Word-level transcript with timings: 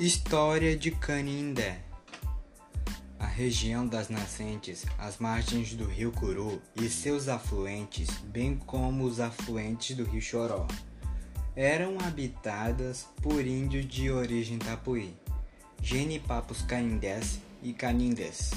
História 0.00 0.76
de 0.76 0.92
Canindé 0.92 1.80
A 3.18 3.26
região 3.26 3.84
das 3.84 4.08
nascentes, 4.08 4.86
as 4.96 5.18
margens 5.18 5.74
do 5.74 5.86
rio 5.86 6.12
Curu 6.12 6.62
e 6.76 6.88
seus 6.88 7.26
afluentes, 7.26 8.08
bem 8.26 8.56
como 8.56 9.02
os 9.02 9.18
afluentes 9.18 9.96
do 9.96 10.04
rio 10.04 10.20
Choró, 10.20 10.68
eram 11.56 11.98
habitadas 11.98 13.08
por 13.20 13.44
índios 13.44 13.88
de 13.88 14.08
origem 14.08 14.56
tapuí, 14.56 15.16
genipapos 15.82 16.62
canindés 16.62 17.40
e 17.60 17.72
canindés. 17.72 18.52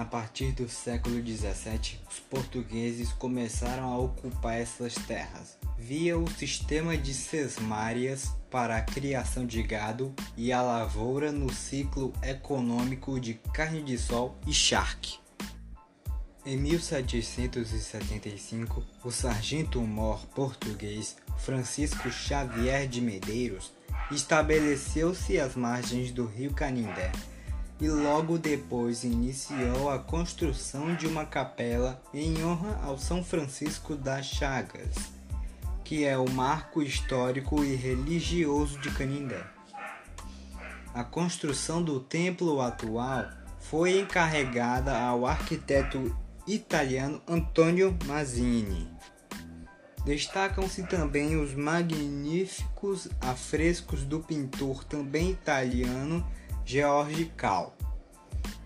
A 0.00 0.04
partir 0.06 0.52
do 0.52 0.66
século 0.66 1.16
XVII, 1.16 2.00
os 2.08 2.18
portugueses 2.20 3.12
começaram 3.12 3.84
a 3.84 3.98
ocupar 3.98 4.58
essas 4.58 4.94
terras 4.94 5.58
via 5.78 6.18
o 6.18 6.26
sistema 6.26 6.96
de 6.96 7.12
sesmárias 7.12 8.30
para 8.50 8.78
a 8.78 8.80
criação 8.80 9.44
de 9.44 9.62
gado 9.62 10.14
e 10.38 10.54
a 10.54 10.62
lavoura 10.62 11.30
no 11.30 11.52
ciclo 11.52 12.14
econômico 12.22 13.20
de 13.20 13.34
carne 13.52 13.82
de 13.82 13.98
sol 13.98 14.38
e 14.46 14.54
charque. 14.54 15.18
Em 16.46 16.56
1775, 16.56 18.82
o 19.04 19.10
sargento-mor 19.10 20.24
português 20.28 21.18
Francisco 21.36 22.10
Xavier 22.10 22.88
de 22.88 23.02
Medeiros 23.02 23.70
estabeleceu-se 24.10 25.38
às 25.38 25.54
margens 25.54 26.10
do 26.10 26.24
rio 26.24 26.54
Canindé 26.54 27.12
e 27.80 27.88
logo 27.88 28.36
depois 28.36 29.04
iniciou 29.04 29.88
a 29.90 29.98
construção 29.98 30.94
de 30.94 31.06
uma 31.06 31.24
capela 31.24 32.00
em 32.12 32.44
honra 32.44 32.78
ao 32.82 32.98
São 32.98 33.24
Francisco 33.24 33.96
das 33.96 34.26
Chagas, 34.26 34.94
que 35.82 36.04
é 36.04 36.18
o 36.18 36.28
marco 36.28 36.82
histórico 36.82 37.64
e 37.64 37.74
religioso 37.74 38.78
de 38.80 38.90
Canindé. 38.90 39.42
A 40.92 41.02
construção 41.02 41.82
do 41.82 42.00
templo 42.00 42.60
atual 42.60 43.30
foi 43.60 43.98
encarregada 43.98 44.98
ao 44.98 45.24
arquiteto 45.24 46.14
italiano 46.46 47.22
Antonio 47.26 47.96
Mazzini. 48.06 48.88
Destacam-se 50.04 50.82
também 50.84 51.36
os 51.36 51.54
magníficos 51.54 53.08
afrescos 53.20 54.02
do 54.02 54.20
pintor 54.20 54.82
também 54.84 55.30
italiano 55.30 56.26
George 56.64 57.26
Cal. 57.36 57.76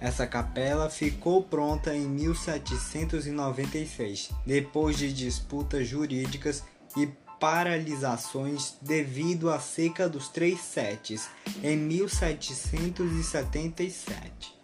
Essa 0.00 0.26
capela 0.26 0.88
ficou 0.88 1.42
pronta 1.42 1.94
em 1.94 2.06
1796, 2.06 4.30
depois 4.46 4.96
de 4.96 5.12
disputas 5.12 5.86
jurídicas 5.88 6.62
e 6.96 7.08
paralisações 7.40 8.76
devido 8.80 9.50
à 9.50 9.58
seca 9.58 10.08
dos 10.08 10.28
três 10.28 10.60
setes 10.60 11.28
em 11.62 11.76
1777 11.76 14.56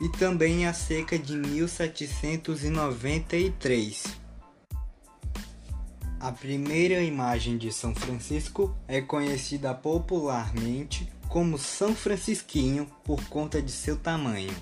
e 0.00 0.08
também 0.08 0.66
a 0.66 0.72
seca 0.72 1.16
de 1.18 1.36
1793. 1.36 4.04
A 6.20 6.30
primeira 6.32 7.02
imagem 7.02 7.58
de 7.58 7.72
São 7.72 7.94
Francisco 7.94 8.74
é 8.88 9.00
conhecida 9.00 9.72
popularmente 9.74 11.08
como 11.28 11.58
São 11.58 11.94
Francisquinho 11.94 12.86
por 13.04 13.22
conta 13.28 13.60
de 13.60 13.72
seu 13.72 13.96
tamanho. 13.96 14.54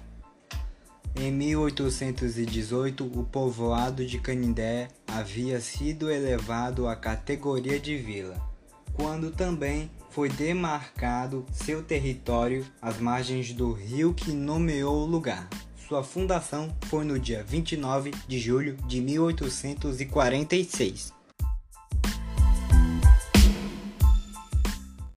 Em 1.15 1.31
1818, 1.31 3.05
o 3.05 3.25
povoado 3.25 4.07
de 4.07 4.19
Canindé 4.19 4.89
havia 5.07 5.61
sido 5.61 6.11
elevado 6.11 6.89
à 6.89 6.97
categoria 6.97 7.79
de 7.79 7.97
vila, 7.97 8.41
quando 8.95 9.31
também 9.31 9.91
foi 10.11 10.31
demarcado 10.31 11.45
seu 11.53 11.83
território 11.83 12.65
às 12.81 12.99
margens 12.99 13.53
do 13.53 13.73
rio 13.73 14.15
que 14.15 14.33
nomeou 14.33 15.03
o 15.03 15.07
lugar. 15.07 15.51
Sua 15.87 16.03
fundação 16.03 16.75
foi 16.87 17.05
no 17.05 17.19
dia 17.19 17.45
29 17.45 18.13
de 18.27 18.39
julho 18.39 18.79
de 18.87 19.03
1846. 19.03 21.13